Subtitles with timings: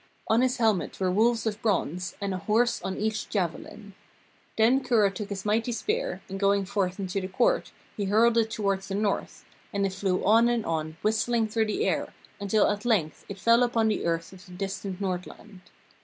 [0.27, 3.93] On his helmet were wolves of bronze, and a horse on each javelin.
[4.57, 8.49] Then Kura took his mighty spear, and going forth into the court he hurled it
[8.49, 12.83] towards the north; and it flew on and on, whistling through the air, until at
[12.83, 15.61] length it fell upon the earth of the distant Northland.